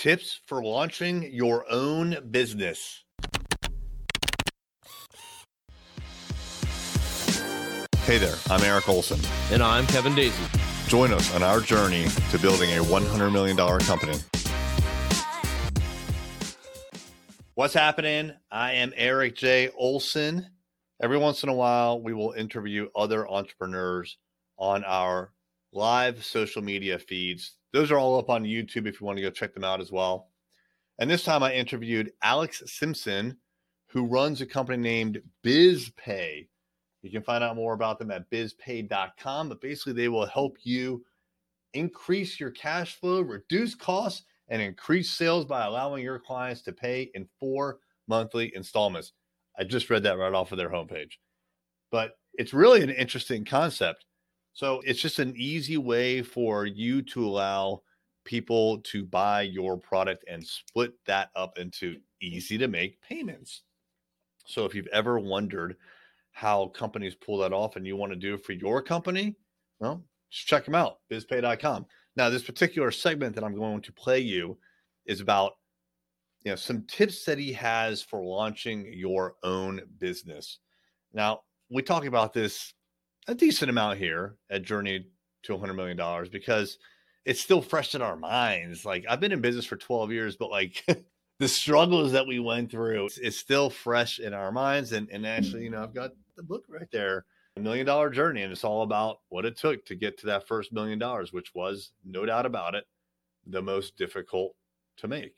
[0.00, 3.04] tips for launching your own business.
[8.06, 9.20] Hey there, I'm Eric Olson.
[9.52, 10.88] And I'm Kevin Daisey.
[10.88, 14.18] Join us on our journey to building a $100 million company.
[17.52, 18.32] What's happening?
[18.50, 19.68] I am Eric J.
[19.76, 20.48] Olson.
[21.02, 24.16] Every once in a while, we will interview other entrepreneurs
[24.56, 25.34] on our
[25.72, 27.56] live social media feeds.
[27.72, 29.92] Those are all up on YouTube if you want to go check them out as
[29.92, 30.28] well.
[30.98, 33.36] And this time I interviewed Alex Simpson,
[33.86, 36.48] who runs a company named BizPay.
[37.02, 41.04] You can find out more about them at bizpay.com, but basically they will help you
[41.72, 47.10] increase your cash flow, reduce costs, and increase sales by allowing your clients to pay
[47.14, 49.12] in four monthly installments.
[49.58, 51.12] I just read that right off of their homepage.
[51.90, 54.04] But it's really an interesting concept.
[54.52, 57.82] So it's just an easy way for you to allow
[58.24, 63.62] people to buy your product and split that up into easy to make payments.
[64.46, 65.76] So if you've ever wondered
[66.32, 69.36] how companies pull that off and you want to do it for your company,
[69.78, 71.86] well, just check them out, bizpay.com.
[72.16, 74.58] Now, this particular segment that I'm going to play you
[75.06, 75.54] is about
[76.44, 80.58] you know some tips that he has for launching your own business.
[81.12, 82.74] Now, we talk about this
[83.26, 85.06] a decent amount here at Journey
[85.44, 86.78] to 100 million dollars because
[87.24, 88.84] it's still fresh in our minds.
[88.84, 90.84] Like I've been in business for 12 years, but like
[91.38, 94.92] the struggles that we went through is still fresh in our minds.
[94.92, 97.24] And and actually, you know, I've got the book right there,
[97.56, 100.46] a million dollar journey, and it's all about what it took to get to that
[100.46, 102.84] first million dollars, which was no doubt about it,
[103.46, 104.54] the most difficult
[104.98, 105.34] to make.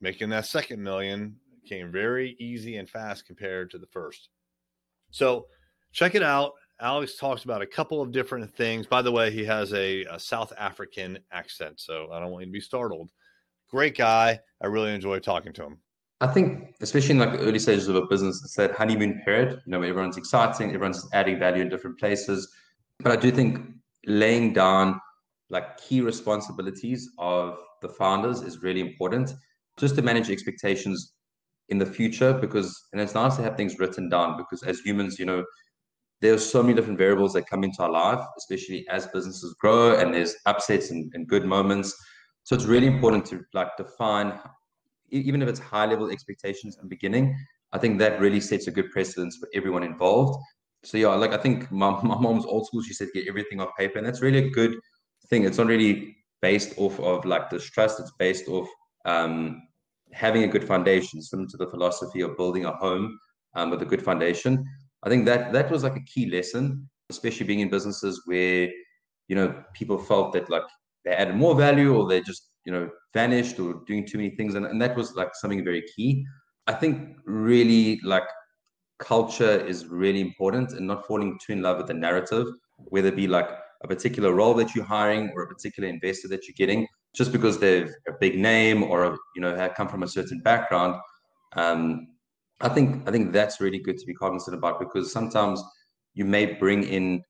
[0.00, 4.28] Making that second million came very easy and fast compared to the first.
[5.10, 5.46] So
[5.92, 6.52] check it out.
[6.82, 8.88] Alex talks about a couple of different things.
[8.88, 12.46] By the way, he has a, a, South African accent, so I don't want you
[12.46, 13.10] to be startled.
[13.70, 14.40] Great guy.
[14.60, 15.78] I really enjoy talking to him.
[16.20, 19.60] I think, especially in like the early stages of a business, it's that honeymoon period.
[19.64, 22.52] You know, everyone's exciting, everyone's adding value in different places.
[22.98, 23.60] But I do think
[24.06, 25.00] laying down
[25.50, 29.32] like key responsibilities of the founders is really important,
[29.78, 31.12] just to manage expectations
[31.68, 32.32] in the future.
[32.32, 34.36] Because and it's nice to have things written down.
[34.36, 35.44] Because as humans, you know,
[36.22, 40.14] there's so many different variables that come into our life, especially as businesses grow and
[40.14, 41.94] there's upsets and, and good moments.
[42.44, 44.38] So it's really important to like define,
[45.10, 47.36] even if it's high level expectations the beginning,
[47.72, 50.40] I think that really sets a good precedence for everyone involved.
[50.84, 53.70] So yeah, like I think my, my mom's old school, she said get everything off
[53.76, 53.98] paper.
[53.98, 54.76] And that's really a good
[55.28, 55.44] thing.
[55.44, 57.98] It's not really based off of like distrust.
[57.98, 58.68] It's based off
[59.06, 59.60] um,
[60.12, 63.18] having a good foundation, similar to the philosophy of building a home
[63.54, 64.64] um, with a good foundation.
[65.02, 68.68] I think that that was like a key lesson, especially being in businesses where
[69.28, 70.62] you know people felt that like
[71.04, 74.54] they added more value or they just you know vanished or doing too many things,
[74.54, 76.24] and, and that was like something very key.
[76.66, 78.28] I think really like
[78.98, 82.46] culture is really important and not falling too in love with the narrative,
[82.76, 83.48] whether it be like
[83.82, 87.58] a particular role that you're hiring or a particular investor that you're getting, just because
[87.58, 90.94] they've a big name or you know have come from a certain background.
[91.56, 92.08] Um,
[92.62, 95.62] I think I think that's really good to be cognizant about because sometimes
[96.14, 97.22] you may bring in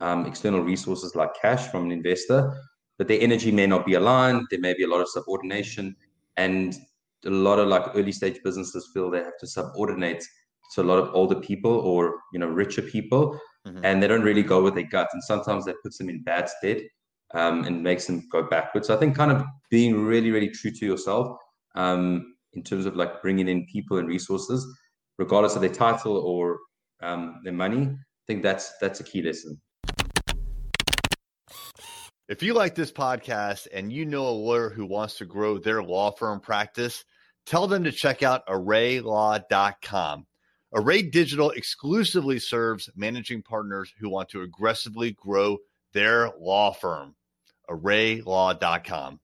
[0.00, 2.56] um, external resources like cash from an investor,
[2.96, 4.46] but their energy may not be aligned.
[4.50, 5.94] There may be a lot of subordination,
[6.36, 6.74] and
[7.26, 10.24] a lot of like early stage businesses feel they have to subordinate
[10.74, 13.84] to a lot of older people or you know richer people, mm-hmm.
[13.84, 16.48] and they don't really go with their gut, and sometimes that puts them in bad
[16.48, 16.82] stead
[17.34, 18.86] um, and makes them go backwards.
[18.86, 21.36] So I think kind of being really really true to yourself.
[21.74, 24.66] Um, in terms of like bringing in people and resources,
[25.18, 26.58] regardless of their title or
[27.02, 27.82] um, their money.
[27.82, 29.60] I think that's that's a key lesson.
[32.28, 35.82] If you like this podcast and you know a lawyer who wants to grow their
[35.82, 37.04] law firm practice,
[37.46, 40.26] tell them to check out arraylaw.com.
[40.74, 45.56] Array Digital exclusively serves managing partners who want to aggressively grow
[45.94, 47.14] their law firm.
[47.70, 49.20] arraylaw.com.